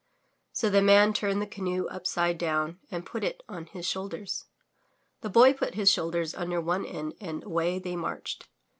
[0.31, 4.45] *' So the Man turned the canoe upside down and put it on his shoulders;
[5.21, 8.47] the Boy put his shoulders under one end and away they marched.